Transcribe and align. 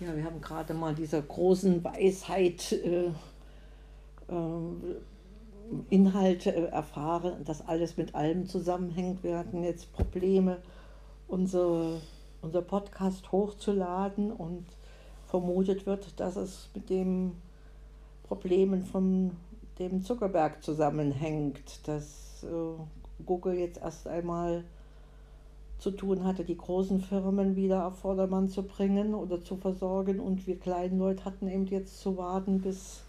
Ja, 0.00 0.16
wir 0.16 0.24
haben 0.24 0.40
gerade 0.40 0.72
mal 0.72 0.94
dieser 0.94 1.20
großen 1.20 1.84
Weisheit 1.84 2.72
äh, 2.72 3.08
äh, 3.08 3.12
Inhalte 5.90 6.54
äh, 6.54 6.68
erfahren, 6.68 7.44
dass 7.44 7.68
alles 7.68 7.98
mit 7.98 8.14
allem 8.14 8.46
zusammenhängt. 8.46 9.22
Wir 9.22 9.36
hatten 9.36 9.62
jetzt 9.62 9.92
Probleme, 9.92 10.56
unsere, 11.28 12.00
unser 12.40 12.62
Podcast 12.62 13.30
hochzuladen 13.30 14.32
und 14.32 14.64
vermutet 15.26 15.84
wird, 15.84 16.18
dass 16.18 16.36
es 16.36 16.70
mit 16.74 16.88
den 16.88 17.32
Problemen 18.22 18.86
von 18.86 19.32
dem 19.78 20.02
Zuckerberg 20.02 20.64
zusammenhängt, 20.64 21.86
dass 21.86 22.42
äh, 22.44 23.22
Google 23.26 23.58
jetzt 23.58 23.82
erst 23.82 24.08
einmal 24.08 24.64
zu 25.80 25.90
tun 25.90 26.24
hatte, 26.24 26.44
die 26.44 26.56
großen 26.56 27.00
Firmen 27.00 27.56
wieder 27.56 27.86
auf 27.86 27.98
Vordermann 28.00 28.48
zu 28.48 28.62
bringen 28.62 29.14
oder 29.14 29.42
zu 29.42 29.56
versorgen. 29.56 30.20
Und 30.20 30.46
wir 30.46 30.58
kleinen 30.58 30.98
Leute 30.98 31.24
hatten 31.24 31.48
eben 31.48 31.66
jetzt 31.66 32.00
zu 32.00 32.16
warten, 32.16 32.60
bis 32.60 33.02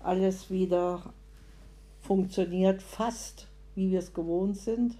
alles 0.00 0.50
wieder 0.50 1.02
funktioniert, 2.00 2.82
fast 2.82 3.48
wie 3.74 3.90
wir 3.90 4.00
es 4.00 4.12
gewohnt 4.12 4.58
sind. 4.58 4.96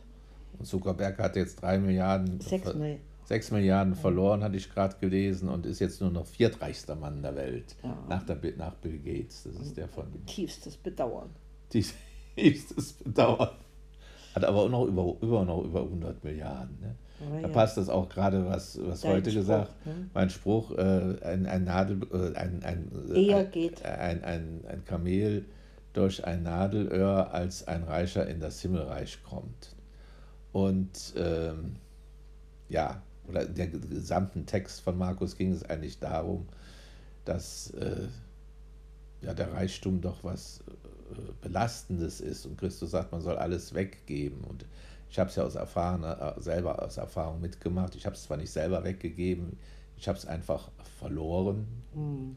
Und 0.58 0.66
Zuckerberg 0.66 1.18
hat 1.18 1.36
jetzt 1.36 1.60
drei 1.60 1.78
Milliarden, 1.78 2.40
sechs, 2.40 2.72
Mil 2.74 2.98
sechs 3.24 3.50
Milliarden 3.50 3.94
verloren, 3.94 4.42
hatte 4.42 4.56
ich 4.56 4.70
gerade 4.70 4.96
gelesen, 5.00 5.48
und 5.48 5.66
ist 5.66 5.80
jetzt 5.80 6.00
nur 6.00 6.10
noch 6.10 6.26
viertreichster 6.26 6.94
Mann 6.94 7.22
der 7.22 7.36
Welt 7.36 7.76
ja. 7.82 7.96
nach, 8.08 8.22
der, 8.24 8.38
nach 8.56 8.74
Bill 8.74 8.98
Gates. 8.98 9.44
Das 9.44 9.60
ist 9.60 9.76
der 9.76 9.88
von. 9.88 10.06
Tiefstes 10.26 10.76
Bedauern. 10.76 11.30
Tiefstes 11.68 12.92
Bedauern. 12.92 13.50
Hat 14.34 14.44
aber 14.44 14.62
auch 14.62 14.68
noch 14.68 14.86
über, 14.86 15.14
über, 15.20 15.44
noch 15.44 15.64
über 15.64 15.82
100 15.82 16.24
Milliarden. 16.24 16.78
Ne? 16.80 16.94
Oh, 17.20 17.34
da 17.34 17.40
ja. 17.40 17.48
passt 17.48 17.76
das 17.76 17.88
auch 17.88 18.08
gerade, 18.08 18.46
was, 18.46 18.78
was 18.82 19.04
heute 19.04 19.30
Spruch, 19.30 19.40
gesagt 19.40 19.86
ne? 19.86 20.10
Mein 20.14 20.30
Spruch, 20.30 20.70
äh, 20.72 21.16
ein, 21.22 21.46
ein 21.46 21.64
Nadel, 21.64 22.00
äh, 22.12 22.36
ein, 22.36 22.62
ein, 22.64 22.90
Eher 23.14 23.38
ein, 23.38 23.50
geht. 23.50 23.84
Ein, 23.84 24.24
ein, 24.24 24.64
ein 24.66 24.84
Kamel 24.84 25.44
durch 25.92 26.24
ein 26.24 26.42
Nadelöhr 26.42 27.32
als 27.32 27.68
ein 27.68 27.84
Reicher 27.84 28.26
in 28.26 28.40
das 28.40 28.60
Himmelreich 28.60 29.22
kommt. 29.22 29.76
Und 30.52 31.14
ähm, 31.16 31.76
ja, 32.68 33.02
oder 33.28 33.46
in 33.46 33.54
der 33.54 33.68
gesamten 33.68 34.46
Text 34.46 34.80
von 34.80 34.98
Markus 34.98 35.36
ging 35.36 35.52
es 35.52 35.62
eigentlich 35.68 35.98
darum, 35.98 36.46
dass 37.24 37.70
äh, 37.72 38.08
ja, 39.22 39.34
der 39.34 39.52
Reichtum 39.52 40.00
doch 40.00 40.22
was 40.22 40.60
äh, 40.68 41.14
Belastendes 41.40 42.20
ist. 42.20 42.46
Und 42.46 42.58
Christus 42.58 42.90
sagt, 42.90 43.12
man 43.12 43.20
soll 43.20 43.36
alles 43.36 43.74
weggeben. 43.74 44.42
Und 44.44 44.66
ich 45.10 45.18
habe 45.18 45.30
es 45.30 45.36
ja 45.36 45.44
aus 45.44 45.54
Erfahrung, 45.54 46.04
äh, 46.04 46.40
selber 46.40 46.82
aus 46.82 46.96
Erfahrung 46.96 47.40
mitgemacht. 47.40 47.94
Ich 47.94 48.06
habe 48.06 48.16
es 48.16 48.24
zwar 48.24 48.36
nicht 48.36 48.50
selber 48.50 48.84
weggegeben, 48.84 49.58
ich 49.96 50.08
habe 50.08 50.18
es 50.18 50.26
einfach 50.26 50.70
verloren. 50.98 51.66
Mhm. 51.94 52.36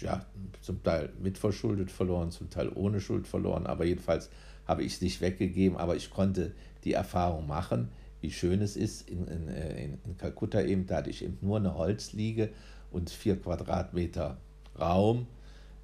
Ja, 0.00 0.26
zum 0.62 0.82
Teil 0.82 1.10
mitverschuldet 1.22 1.92
verloren, 1.92 2.32
zum 2.32 2.50
Teil 2.50 2.72
ohne 2.74 3.00
Schuld 3.00 3.28
verloren, 3.28 3.66
aber 3.66 3.84
jedenfalls 3.84 4.28
habe 4.66 4.82
ich 4.82 4.94
es 4.94 5.00
nicht 5.00 5.20
weggegeben, 5.20 5.78
aber 5.78 5.94
ich 5.94 6.10
konnte 6.10 6.52
die 6.82 6.94
Erfahrung 6.94 7.46
machen, 7.46 7.88
wie 8.20 8.32
schön 8.32 8.60
es 8.62 8.76
ist. 8.76 9.08
In, 9.08 9.28
in, 9.28 9.48
äh, 9.48 9.84
in, 9.84 9.98
in 10.04 10.16
Kalkutta 10.16 10.62
eben, 10.62 10.86
da 10.86 10.96
hatte 10.96 11.10
ich 11.10 11.22
eben 11.22 11.38
nur 11.40 11.58
eine 11.58 11.76
Holzliege 11.76 12.50
und 12.90 13.10
vier 13.10 13.40
Quadratmeter 13.40 14.38
Raum. 14.78 15.26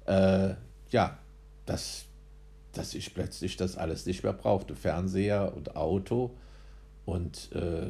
Äh, 0.05 0.55
ja, 0.89 1.17
das 1.65 2.05
dass 2.73 2.93
ich 2.93 3.13
plötzlich 3.13 3.57
das 3.57 3.75
alles 3.75 4.05
nicht 4.05 4.23
mehr 4.23 4.33
brauchte. 4.33 4.75
Fernseher 4.75 5.53
und 5.55 5.75
Auto 5.75 6.31
und, 7.05 7.49
äh, 7.53 7.87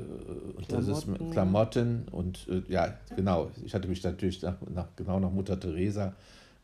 und 0.56 0.72
das 0.72 0.88
ist 0.88 1.08
Klamotten 1.32 2.08
und 2.12 2.48
äh, 2.48 2.64
ja, 2.68 2.98
genau. 3.16 3.52
Ich 3.64 3.74
hatte 3.74 3.88
mich 3.88 4.04
natürlich 4.04 4.42
nach, 4.42 4.56
nach, 4.74 4.88
genau 4.96 5.20
nach 5.20 5.32
Mutter 5.32 5.60
Teresa. 5.60 6.16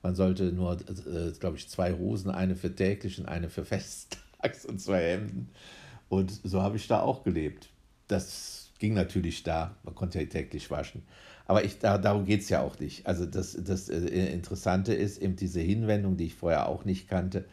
Man 0.02 0.16
sollte 0.16 0.52
nur, 0.52 0.74
äh, 0.74 1.32
glaube 1.40 1.58
ich, 1.58 1.68
zwei 1.68 1.94
Hosen, 1.94 2.32
eine 2.32 2.56
für 2.56 2.74
täglich 2.74 3.20
und 3.20 3.28
eine 3.28 3.50
für 3.50 3.66
festtags 3.66 4.66
und 4.66 4.80
zwei 4.80 5.12
Hemden. 5.12 5.50
Und 6.10 6.32
so 6.44 6.62
habe 6.62 6.78
ich 6.78 6.88
da 6.88 7.02
auch 7.02 7.24
gelebt. 7.24 7.70
Das 8.08 8.72
ging 8.80 8.94
natürlich 8.94 9.44
da. 9.44 9.76
Man 9.84 9.94
konnte 9.94 10.22
ja 10.22 10.26
täglich 10.26 10.72
waschen. 10.72 11.04
Aber 11.48 11.64
ich, 11.64 11.80
da, 11.80 11.98
darum 11.98 12.26
geht 12.26 12.42
es 12.42 12.50
ja 12.50 12.62
auch 12.62 12.78
nicht. 12.80 13.08
Also 13.08 13.26
das, 13.26 13.58
das 13.60 13.90
äh, 13.90 14.34
Interessante 14.34 14.94
ist 14.94 15.18
eben 15.18 15.36
diese 15.36 15.62
Hinwendung, 15.62 16.18
die 16.18 16.26
ich 16.26 16.36
vorher 16.36 16.68
auch 16.68 16.86
nicht 16.86 17.08
kannte 17.08 17.46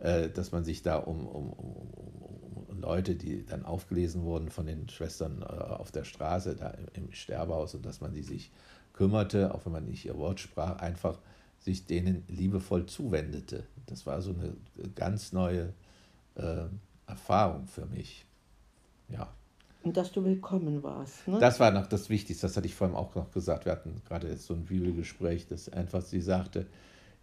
äh, 0.00 0.30
dass 0.30 0.52
man 0.52 0.64
sich 0.64 0.82
da 0.82 0.96
um, 0.96 1.26
um, 1.26 1.52
um, 1.52 2.66
um, 2.68 2.80
Leute, 2.80 3.14
die 3.14 3.44
dann 3.44 3.64
aufgelesen 3.64 4.22
wurden 4.22 4.48
von 4.48 4.66
den 4.66 4.88
Schwestern 4.88 5.42
äh, 5.42 5.44
auf 5.44 5.92
der 5.92 6.04
Straße, 6.04 6.56
da 6.56 6.74
im, 6.94 7.12
Sterbehaus, 7.12 7.74
und 7.74 7.84
dass 7.84 8.00
man 8.00 8.14
die 8.14 8.22
sich 8.22 8.50
kümmerte, 8.94 9.54
auch 9.54 9.66
wenn 9.66 9.72
man 9.72 9.84
nicht 9.84 10.06
ihr 10.06 10.16
Wort 10.16 10.40
sprach, 10.40 10.78
einfach 10.78 11.18
sich 11.58 11.86
denen 11.86 12.24
liebevoll 12.28 12.86
zuwendete. 12.86 13.64
Das 13.86 14.06
war 14.06 14.22
so 14.22 14.30
eine 14.30 14.54
ganz 14.94 15.32
neue 15.32 15.74
äh, 16.36 16.64
Erfahrung 17.06 17.66
für 17.66 17.84
mich. 17.84 18.24
Ja. 19.08 19.28
Und 19.82 19.96
dass 19.96 20.12
du 20.12 20.24
willkommen 20.24 20.82
warst. 20.82 21.26
Ne? 21.26 21.38
Das 21.38 21.58
war 21.58 21.70
noch 21.70 21.86
das 21.86 22.10
Wichtigste, 22.10 22.46
das 22.46 22.56
hatte 22.56 22.66
ich 22.66 22.74
vorhin 22.74 22.96
auch 22.96 23.14
noch 23.14 23.30
gesagt. 23.30 23.64
Wir 23.64 23.72
hatten 23.72 24.02
gerade 24.06 24.36
so 24.36 24.54
ein 24.54 24.64
Bibelgespräch, 24.64 25.46
dass 25.46 25.70
einfach 25.70 26.02
sie 26.02 26.20
sagte, 26.20 26.66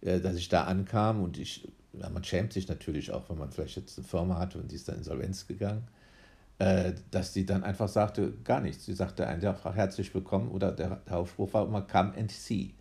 äh, 0.00 0.20
dass 0.20 0.36
ich 0.36 0.48
da 0.48 0.64
ankam 0.64 1.22
und 1.22 1.38
ich 1.38 1.68
ja, 1.92 2.08
man 2.10 2.24
schämt 2.24 2.52
sich 2.52 2.68
natürlich 2.68 3.12
auch, 3.12 3.28
wenn 3.28 3.38
man 3.38 3.50
vielleicht 3.50 3.76
jetzt 3.76 3.98
eine 3.98 4.06
Firma 4.06 4.38
hat 4.38 4.56
und 4.56 4.70
die 4.70 4.76
ist 4.76 4.88
dann 4.88 4.96
insolvenz 4.96 5.46
gegangen, 5.46 5.86
äh, 6.58 6.92
dass 7.10 7.32
sie 7.32 7.46
dann 7.46 7.64
einfach 7.64 7.88
sagte, 7.88 8.32
gar 8.44 8.60
nichts. 8.60 8.84
Sie 8.84 8.94
sagte 8.94 9.26
einfach 9.26 9.74
herzlich 9.74 10.14
willkommen 10.14 10.50
oder 10.50 10.72
der, 10.72 10.96
der 10.96 11.16
Aufspruch 11.16 11.52
war 11.52 11.66
immer 11.66 11.82
come 11.82 12.14
and 12.16 12.30
see. 12.30 12.74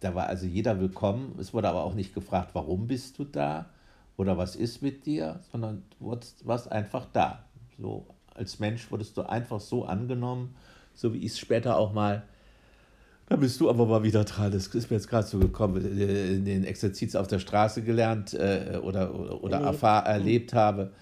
Da 0.00 0.14
war 0.14 0.26
also 0.26 0.46
jeder 0.46 0.78
willkommen. 0.78 1.34
Es 1.40 1.52
wurde 1.52 1.68
aber 1.68 1.82
auch 1.82 1.94
nicht 1.94 2.14
gefragt, 2.14 2.50
warum 2.54 2.86
bist 2.86 3.18
du 3.18 3.24
da 3.24 3.70
oder 4.16 4.38
was 4.38 4.54
ist 4.54 4.80
mit 4.82 5.06
dir, 5.06 5.40
sondern 5.50 5.82
du 5.98 6.16
warst 6.44 6.70
einfach 6.70 7.06
da. 7.12 7.44
So 7.78 8.06
als 8.38 8.58
Mensch 8.58 8.90
wurdest 8.90 9.16
du 9.16 9.22
einfach 9.22 9.60
so 9.60 9.84
angenommen, 9.84 10.54
so 10.94 11.12
wie 11.12 11.18
ich 11.18 11.32
es 11.32 11.38
später 11.38 11.76
auch 11.76 11.92
mal 11.92 12.22
da 13.28 13.36
bist 13.36 13.60
du 13.60 13.68
aber 13.68 13.84
mal 13.84 14.02
wieder 14.02 14.24
dran. 14.24 14.50
Das 14.52 14.68
ist 14.68 14.90
mir 14.90 14.96
jetzt 14.96 15.08
gerade 15.08 15.26
so 15.26 15.38
gekommen, 15.38 15.84
in 15.84 16.46
den 16.46 16.64
Exerzits 16.64 17.14
auf 17.14 17.26
der 17.26 17.38
Straße 17.38 17.82
gelernt 17.82 18.32
äh, 18.32 18.80
oder, 18.82 19.14
oder, 19.14 19.44
oder 19.44 19.56
erlebt. 19.56 19.74
Erfahr, 19.74 20.06
erlebt 20.06 20.54
habe, 20.54 20.92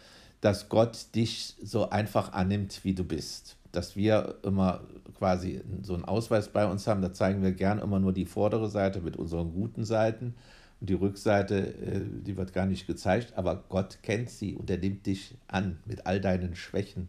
dass 0.40 0.68
Gott 0.68 1.14
dich 1.14 1.54
so 1.62 1.88
einfach 1.88 2.32
annimmt, 2.32 2.80
wie 2.82 2.94
du 2.94 3.04
bist. 3.04 3.56
Dass 3.70 3.94
wir 3.94 4.38
immer 4.42 4.80
quasi 5.16 5.60
so 5.82 5.94
einen 5.94 6.04
Ausweis 6.04 6.48
bei 6.48 6.66
uns 6.66 6.88
haben, 6.88 7.00
da 7.00 7.12
zeigen 7.12 7.42
wir 7.44 7.52
gern 7.52 7.78
immer 7.78 8.00
nur 8.00 8.12
die 8.12 8.26
vordere 8.26 8.68
Seite 8.70 9.00
mit 9.00 9.16
unseren 9.16 9.52
guten 9.52 9.84
Seiten. 9.84 10.34
Und 10.80 10.90
die 10.90 10.94
Rückseite, 10.94 11.74
äh, 11.76 12.00
die 12.26 12.36
wird 12.36 12.52
gar 12.52 12.66
nicht 12.66 12.88
gezeigt, 12.88 13.34
aber 13.36 13.62
Gott 13.68 13.98
kennt 14.02 14.30
sie 14.30 14.56
und 14.56 14.68
er 14.68 14.78
nimmt 14.78 15.06
dich 15.06 15.36
an 15.46 15.78
mit 15.84 16.06
all 16.06 16.20
deinen 16.20 16.56
Schwächen, 16.56 17.08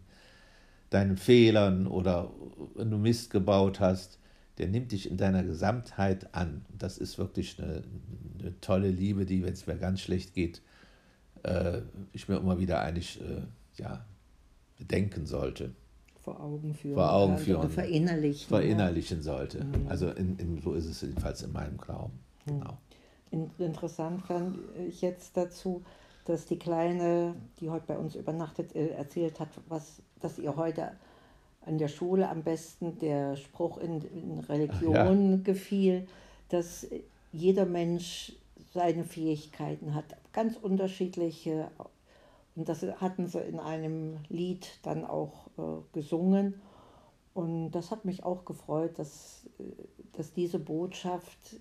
deinen 0.90 1.18
Fehlern 1.18 1.88
oder 1.88 2.31
wenn 2.75 2.90
du 2.90 2.98
Mist 2.98 3.30
gebaut 3.30 3.80
hast 3.80 4.20
der 4.58 4.68
nimmt 4.68 4.92
dich 4.92 5.09
in 5.09 5.18
deiner 5.18 5.44
Gesamtheit 5.44 6.34
an. 6.34 6.66
Das 6.78 6.98
ist 6.98 7.18
wirklich 7.18 7.59
eine, 7.59 7.84
eine 8.40 8.59
tolle 8.59 8.90
Liebe, 8.90 9.26
die, 9.26 9.44
wenn 9.44 9.53
es 9.53 9.68
mir 9.68 9.78
ganz 9.78 10.02
schlecht 10.02 10.34
geht, 10.34 10.62
äh, 11.44 11.81
ich 12.12 12.28
mir 12.28 12.38
immer 12.38 12.59
wieder 12.59 12.81
eigentlich 12.81 13.22
äh, 13.22 13.44
ja, 13.76 14.03
bedenken 14.78 15.26
sollte. 15.26 15.74
Vor 16.24 16.42
Augen 16.42 16.74
führen. 16.74 16.96
Vor 16.96 17.14
Augen 17.14 17.38
führen. 17.38 17.59
Oder 17.59 17.70
verinnerlichen. 17.70 18.47
Verinnerlichen 18.47 19.18
ja. 19.18 19.24
sollte. 19.24 19.64
Mhm. 19.64 19.88
Also 19.88 20.09
in, 20.09 20.38
in, 20.38 20.62
so 20.62 20.74
ist 20.74 20.88
es 20.88 21.02
jedenfalls 21.02 21.44
in 21.44 21.52
meinem 21.52 21.78
Glauben. 21.78 22.20
Mhm. 22.46 22.59
Genau. 22.59 22.78
Interessant 23.59 24.22
fand 24.22 24.58
ich 24.88 25.02
jetzt 25.02 25.36
dazu, 25.36 25.84
dass 26.28 26.46
die 26.46 26.60
Kleine, 26.60 27.36
die 27.60 27.70
heute 27.70 27.86
bei 27.88 27.98
uns 27.98 28.16
übernachtet, 28.16 28.76
äh, 28.76 28.90
erzählt 28.90 29.40
hat, 29.40 29.50
was, 29.70 30.02
dass 30.20 30.38
ihr 30.38 30.56
heute 30.56 30.92
an 31.66 31.78
der 31.78 31.88
Schule 31.88 32.30
am 32.30 32.44
besten 32.44 32.98
der 33.00 33.36
Spruch 33.36 33.78
in, 33.78 34.02
in 34.02 34.40
Religion 34.40 35.32
ja. 35.32 35.38
gefiel, 35.38 36.08
dass 36.50 36.88
jeder 37.32 37.66
Mensch 37.66 38.34
seine 38.74 39.03
Fähigkeiten 39.03 39.94
hat, 39.94 40.06
ganz 40.34 40.58
unterschiedliche. 40.58 41.70
Und 42.56 42.70
das 42.70 42.84
hatten 42.84 43.28
sie 43.28 43.40
in 43.40 43.59
einem 43.59 44.18
Lied 44.30 44.80
dann 44.84 45.06
auch 45.06 45.47
äh, 45.58 45.62
gesungen. 45.94 46.62
Und 47.34 47.72
das 47.72 47.91
hat 47.91 48.06
mich 48.06 48.23
auch 48.23 48.46
gefreut, 48.46 48.97
dass, 48.97 49.50
äh, 49.59 49.64
dass 50.14 50.34
diese 50.34 50.59
Botschaft 50.59 51.59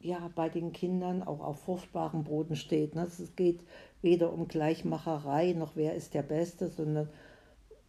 ja, 0.00 0.30
bei 0.34 0.48
den 0.48 0.72
Kindern 0.72 1.22
auch 1.22 1.40
auf 1.40 1.60
fruchtbarem 1.60 2.24
Boden 2.24 2.56
steht. 2.56 2.94
Ne? 2.94 3.02
Es 3.02 3.34
geht 3.36 3.60
weder 4.02 4.32
um 4.32 4.48
Gleichmacherei 4.48 5.52
noch 5.52 5.74
wer 5.74 5.94
ist 5.94 6.14
der 6.14 6.22
Beste, 6.22 6.68
sondern 6.68 7.08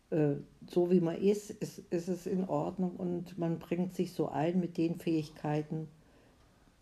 äh, 0.10 0.36
so 0.70 0.90
wie 0.90 1.02
man 1.02 1.18
ist, 1.18 1.52
ist, 1.52 1.80
ist 1.90 2.08
es 2.08 2.26
in 2.26 2.48
Ordnung 2.48 2.96
und 2.96 3.38
man 3.38 3.60
bringt 3.60 3.94
sich 3.94 4.14
so 4.14 4.30
ein 4.30 4.60
mit 4.60 4.78
den 4.78 4.96
Fähigkeiten, 4.96 5.88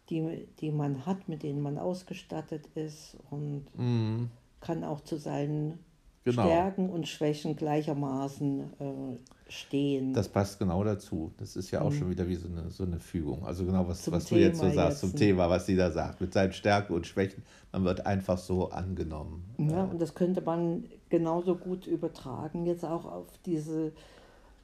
die, 0.10 0.48
die 0.60 0.72
man 0.72 1.06
hat, 1.06 1.28
mit 1.28 1.44
denen 1.44 1.62
man 1.62 1.78
ausgestattet 1.78 2.68
ist 2.76 3.18
und 3.32 3.66
mhm. 3.76 4.30
kann 4.62 4.84
auch 4.84 5.02
zu 5.02 5.18
seinen 5.18 5.80
genau. 6.24 6.44
Stärken 6.44 6.90
und 6.90 7.08
Schwächen 7.08 7.56
gleichermaßen 7.56 8.74
äh, 8.80 9.35
stehen. 9.48 10.14
Das 10.14 10.28
passt 10.28 10.58
genau 10.60 10.84
dazu. 10.84 11.32
Das 11.38 11.56
ist 11.56 11.72
ja 11.72 11.82
auch 11.82 11.92
Mhm. 11.92 11.96
schon 12.00 12.10
wieder 12.10 12.28
wie 12.28 12.36
so 12.36 12.48
eine, 12.48 12.70
so 12.72 12.84
eine 12.84 13.00
Fügung. 13.00 13.46
Also 13.46 13.66
genau, 13.66 13.88
was, 13.88 14.04
Zum 14.04 14.14
was 14.14 14.26
du 14.26 14.36
jetzt 14.36 14.60
so 14.60 14.72
sagst, 14.72 15.00
zum 15.00 15.10
jetzt, 15.10 15.20
ne? 15.20 15.26
Thema, 15.28 15.50
was 15.50 15.66
sie 15.66 15.76
da 15.76 15.92
sagt. 15.92 16.20
Mit 16.22 16.34
seinen 16.34 16.54
Stärken 16.54 16.94
und 16.94 17.06
Schwächen, 17.06 17.44
man 17.72 17.84
wird 17.84 18.06
einfach 18.06 18.38
so 18.38 18.72
angenommen. 18.72 19.44
Ja, 19.58 19.84
und 19.84 20.02
das 20.02 20.16
könnte 20.16 20.42
man 20.42 20.86
genauso 21.10 21.56
gut 21.56 21.86
übertragen, 21.86 22.66
jetzt 22.66 22.84
auch 22.84 23.06
auf 23.06 23.28
diese, 23.46 23.88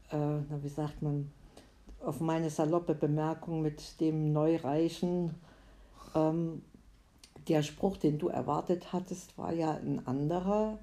äh, 0.09 0.17
wie 0.61 0.69
sagt 0.69 1.01
man, 1.01 1.31
auf 2.03 2.19
meine 2.19 2.49
saloppe 2.49 2.95
Bemerkung 2.95 3.61
mit 3.61 3.99
dem 4.01 4.33
Neureichen. 4.33 5.35
Ähm, 6.15 6.63
der 7.47 7.61
Spruch, 7.63 7.97
den 7.97 8.17
du 8.17 8.29
erwartet 8.29 8.93
hattest, 8.93 9.37
war 9.37 9.53
ja 9.53 9.73
ein 9.73 10.05
anderer. 10.07 10.79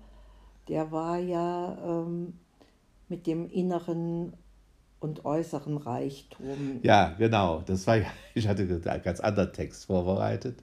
Der 0.68 0.92
war 0.92 1.18
ja 1.18 1.76
ähm, 1.84 2.34
mit 3.08 3.26
dem 3.26 3.48
inneren 3.48 4.32
und 5.00 5.24
äußeren 5.24 5.76
Reichtum. 5.76 6.80
Ja, 6.82 7.14
genau. 7.18 7.62
Das 7.66 7.86
war 7.86 7.96
ich 8.34 8.48
hatte 8.48 8.62
einen 8.62 9.02
ganz 9.02 9.20
anderen 9.20 9.52
Text 9.52 9.84
vorbereitet. 9.86 10.58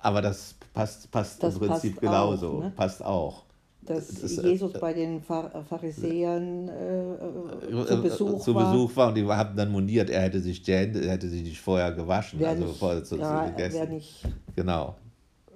Aber 0.00 0.22
das 0.22 0.54
passt, 0.74 1.10
passt 1.10 1.42
Das 1.42 1.54
im 1.54 1.60
Prinzip 1.60 1.92
passt 1.94 2.00
genauso. 2.02 2.48
auch, 2.58 2.60
ne? 2.60 2.72
Passt 2.76 3.04
auch. 3.04 3.44
Dass 3.82 4.20
Das, 4.20 4.38
äh, 4.38 4.48
Jesus 4.48 4.72
bei 4.74 4.92
den 4.92 5.22
Phar- 5.22 5.64
Pharisäern 5.64 6.68
äh, 6.68 7.14
äh, 7.14 7.86
zu 7.86 8.02
Besuch 8.02 8.40
zu 8.40 8.54
war. 8.54 8.72
Besuch 8.72 8.96
war 8.96 9.08
und 9.08 9.14
die 9.14 9.24
haben 9.26 9.56
dann 9.56 9.70
moniert, 9.70 10.10
er 10.10 10.22
hätte 10.22 10.40
sich 10.40 10.62
gehändet, 10.64 11.04
er 11.04 11.12
hätte 11.12 11.28
sich 11.28 11.42
nicht 11.42 11.60
vorher 11.60 11.92
gewaschen, 11.92 12.38
Wer 12.40 12.50
also 12.50 12.64
nicht, 12.66 12.78
vorher 12.78 13.04
zu, 13.04 13.14
zu 13.16 13.20
ja, 13.22 13.46
gegessen. 13.48 13.76
wer 13.78 13.86
nicht, 13.88 14.24
Genau, 14.56 14.96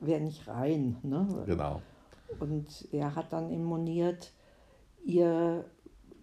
wer 0.01 0.21
nicht 0.21 0.47
rein. 0.49 0.97
Ne? 1.03 1.27
genau. 1.47 1.83
Und 2.39 2.89
er 2.93 3.15
hat 3.17 3.33
dann 3.33 3.51
moniert, 3.65 4.31
ihr 5.05 5.65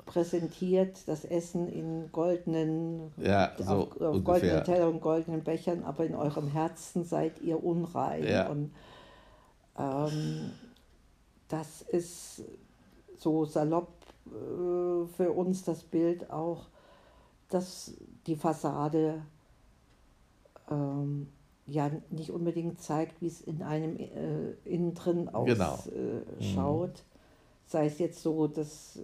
präsentiert 0.07 1.07
das 1.07 1.23
Essen 1.23 1.67
in 1.67 2.11
goldenen, 2.11 3.11
Ja, 3.17 3.51
so 3.59 3.63
auf, 3.63 4.01
auf 4.01 4.23
goldenen 4.23 4.63
Tellern 4.63 4.93
und 4.95 5.01
goldenen 5.01 5.43
Bechern, 5.43 5.83
aber 5.83 6.05
in 6.05 6.15
eurem 6.15 6.47
Herzen 6.47 7.03
seid 7.03 7.39
ihr 7.41 7.63
unrein. 7.63 8.23
Ja. 8.23 8.49
Und 8.49 8.71
ähm, 9.77 10.51
das 11.49 11.83
ist 11.83 12.43
so 13.17 13.45
salopp 13.45 13.89
äh, 14.25 15.05
für 15.15 15.31
uns 15.35 15.63
das 15.63 15.83
Bild 15.83 16.31
auch, 16.31 16.65
dass 17.49 17.93
die 18.25 18.35
Fassade 18.35 19.21
ähm, 20.69 21.27
ja 21.67 21.91
nicht 22.09 22.31
unbedingt 22.31 22.81
zeigt, 22.81 23.21
wie 23.21 23.27
es 23.27 23.41
in 23.41 23.61
einem 23.61 23.97
äh, 23.97 24.51
innen 24.63 24.93
drin 24.95 25.25
Genau. 25.25 25.43
ausschaut. 25.43 25.93
Äh, 25.93 26.43
schaut. 26.43 27.03
Sei 27.65 27.85
es 27.87 27.99
jetzt 27.99 28.21
so, 28.21 28.47
dass, 28.47 28.97
äh, 28.97 29.03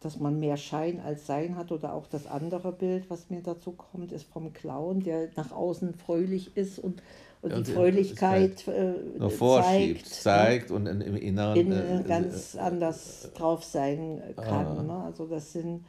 dass 0.00 0.18
man 0.18 0.38
mehr 0.38 0.56
Schein 0.56 1.00
als 1.00 1.26
Sein 1.26 1.56
hat 1.56 1.72
oder 1.72 1.92
auch 1.92 2.06
das 2.06 2.26
andere 2.26 2.72
Bild, 2.72 3.10
was 3.10 3.30
mir 3.30 3.42
dazu 3.42 3.72
kommt, 3.72 4.12
ist 4.12 4.24
vom 4.24 4.52
Clown, 4.52 5.00
der 5.00 5.28
nach 5.36 5.50
außen 5.50 5.94
fröhlich 5.94 6.56
ist 6.56 6.78
und, 6.78 7.02
und, 7.42 7.52
Und 7.52 7.66
die 7.66 7.72
Fröhlichkeit 7.72 8.66
äh, 8.68 8.94
Noch 9.18 9.30
vorschiebt, 9.30 10.06
zeigt, 10.06 10.68
zeigt 10.68 10.70
und 10.70 10.86
im 10.86 11.16
Inneren. 11.16 11.56
in, 11.56 11.72
äh, 11.72 12.04
ganz 12.06 12.54
anders 12.56 13.30
drauf 13.34 13.64
sein 13.64 14.22
kann. 14.36 14.66
Ah. 14.78 14.82
Ne? 14.82 14.92
Also 15.04 15.26
das 15.26 15.52
sind 15.52 15.84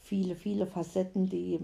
viele, 0.00 0.34
viele 0.36 0.66
Facetten, 0.66 1.28
die 1.28 1.58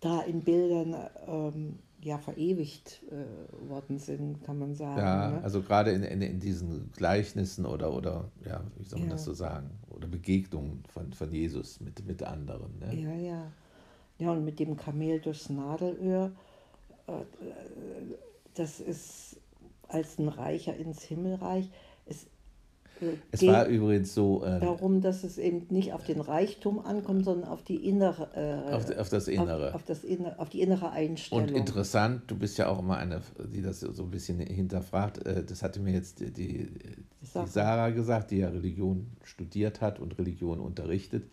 da 0.00 0.20
in 0.22 0.42
Bildern 0.42 0.96
ähm, 1.26 1.78
ja 2.00 2.18
verewigt 2.18 3.02
äh, 3.10 3.68
worden 3.68 3.98
sind, 3.98 4.44
kann 4.44 4.58
man 4.58 4.74
sagen. 4.74 4.98
Ja, 5.00 5.30
ne? 5.32 5.42
also 5.42 5.62
gerade 5.62 5.90
in, 5.90 6.02
in, 6.04 6.22
in 6.22 6.38
diesen 6.40 6.92
Gleichnissen 6.92 7.66
oder, 7.66 7.92
oder 7.92 8.30
ja, 8.46 8.60
wie 8.76 8.84
soll 8.84 9.00
man 9.00 9.08
Ja. 9.08 9.14
das 9.14 9.24
so 9.24 9.32
sagen, 9.32 9.70
oder 9.98 10.08
Begegnungen 10.08 10.84
von, 10.88 11.12
von 11.12 11.30
Jesus 11.32 11.80
mit, 11.80 12.04
mit 12.06 12.22
anderen. 12.22 12.78
Ne? 12.78 12.94
Ja, 12.94 13.14
ja. 13.14 13.52
Ja, 14.18 14.32
und 14.32 14.44
mit 14.44 14.58
dem 14.58 14.76
Kamel 14.76 15.20
durchs 15.20 15.48
Nadelöhr, 15.48 16.32
äh, 17.06 17.12
äh, 17.12 17.24
das 18.54 18.80
ist 18.80 19.40
als 19.86 20.18
ein 20.18 20.28
Reicher 20.28 20.74
ins 20.76 21.02
Himmelreich. 21.02 21.70
Äh, 22.06 22.14
Es 23.30 23.40
geht 23.40 23.50
war 23.50 23.66
übrigens 23.66 24.14
so, 24.14 24.44
äh, 24.44 24.60
darum, 24.60 25.00
dass 25.00 25.24
es 25.24 25.38
eben 25.38 25.66
nicht 25.70 25.92
auf 25.92 26.04
den 26.04 26.20
Reichtum 26.20 26.78
ankommt, 26.84 27.24
sondern 27.24 27.48
auf 27.48 27.62
die 27.62 27.76
innere, 27.88 28.28
äh, 28.34 28.72
auf, 28.74 28.96
auf 28.98 29.08
das 29.08 29.28
Innere. 29.28 29.68
Auf, 29.68 29.74
auf, 29.76 29.84
das 29.84 30.04
Inne, 30.04 30.38
auf 30.38 30.48
die 30.48 30.60
innere 30.62 30.90
Einstellung. 30.90 31.44
Und 31.48 31.50
interessant, 31.54 32.22
du 32.26 32.36
bist 32.36 32.58
ja 32.58 32.68
auch 32.68 32.78
immer 32.80 32.96
eine, 32.98 33.20
die 33.52 33.62
das 33.62 33.80
so 33.80 34.02
ein 34.02 34.10
bisschen 34.10 34.40
hinterfragt. 34.40 35.24
äh, 35.26 35.44
Das 35.44 35.62
hatte 35.62 35.80
mir 35.80 35.92
jetzt 35.92 36.20
die, 36.20 36.30
die, 36.32 36.58
die 36.68 37.26
Sarah. 37.26 37.46
Sarah 37.46 37.90
gesagt, 37.90 38.30
die 38.30 38.38
ja 38.38 38.48
Religion 38.48 39.06
studiert 39.24 39.80
hat 39.80 39.98
und 40.00 40.18
Religion 40.18 40.60
unterrichtet. 40.60 41.24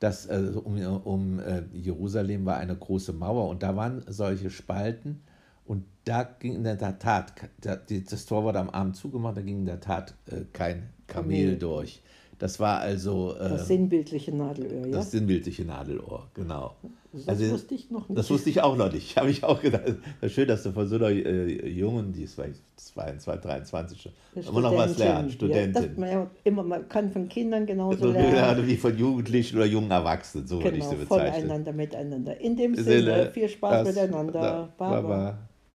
Dass 0.00 0.26
äh, 0.26 0.52
um, 0.62 0.76
um 1.04 1.40
äh, 1.40 1.62
Jerusalem 1.72 2.46
war 2.46 2.56
eine 2.58 2.76
große 2.76 3.12
Mauer 3.12 3.48
und 3.48 3.64
da 3.64 3.74
waren 3.74 4.02
solche 4.06 4.48
Spalten 4.48 5.22
und 5.64 5.84
da 6.04 6.22
ging 6.22 6.54
in 6.54 6.62
der 6.62 6.78
Tat, 6.78 7.32
da- 7.60 7.74
die- 7.76 8.04
das 8.04 8.24
Tor 8.24 8.44
wurde 8.44 8.60
am 8.60 8.70
Abend 8.70 8.94
zugemacht, 8.94 9.36
da 9.36 9.42
ging 9.42 9.58
in 9.58 9.66
der 9.66 9.80
Tat 9.80 10.14
äh, 10.30 10.42
kein 10.52 10.88
Kamel 11.08 11.56
durch. 11.56 12.00
Das 12.38 12.60
war 12.60 12.78
also 12.78 13.34
äh, 13.34 13.48
das 13.48 13.66
sinnbildliche 13.66 14.32
Nadelöhr, 14.32 14.86
ja? 14.86 14.92
das 14.92 15.10
sinnbildliche 15.10 15.64
Nadelohr, 15.64 16.28
genau. 16.34 16.76
Das 17.12 17.26
Also, 17.26 17.50
wusste 17.50 17.74
ich 17.74 17.90
noch 17.90 18.08
nicht. 18.08 18.16
Das 18.16 18.30
wusste 18.30 18.50
ich 18.50 18.60
auch 18.62 18.76
noch 18.76 18.92
nicht. 18.92 19.16
Habe 19.16 19.30
ich 19.30 19.42
auch 19.42 19.60
gedacht. 19.60 19.82
Das 20.20 20.30
schön, 20.30 20.46
dass 20.46 20.62
du 20.62 20.70
von 20.70 20.86
so 20.86 20.96
einer 20.96 21.08
äh, 21.08 21.68
Jungen, 21.68 22.12
die 22.12 22.22
ist 22.22 22.34
vielleicht 22.34 22.60
22, 22.76 23.42
23 23.42 24.00
schon, 24.02 24.12
immer 24.48 24.60
noch 24.60 24.76
was 24.76 24.96
lernen. 24.98 25.30
Studentin, 25.32 25.82
Ja, 25.82 25.88
man, 25.98 26.08
ja 26.10 26.30
immer, 26.44 26.62
man 26.62 26.88
kann 26.88 27.10
von 27.10 27.28
Kindern 27.28 27.66
genauso 27.66 27.98
So 28.06 28.12
lernen. 28.12 28.64
wie 28.68 28.76
von 28.76 28.96
Jugendlichen 28.96 29.56
oder 29.56 29.66
jungen 29.66 29.90
Erwachsenen, 29.90 30.46
so 30.46 30.62
würde 30.62 30.76
ich 30.76 30.84
Genau, 30.84 30.90
sie 30.90 30.96
bezeichnen. 30.96 31.40
voneinander, 31.40 31.72
miteinander. 31.72 32.40
In 32.40 32.54
dem 32.56 32.76
Sinne, 32.76 33.32
viel 33.32 33.48
Spaß 33.48 33.84
miteinander. 33.88 34.72
Baba. 34.78 35.00
Baba. 35.00 35.47